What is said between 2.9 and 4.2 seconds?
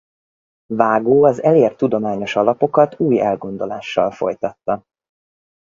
új elgondolással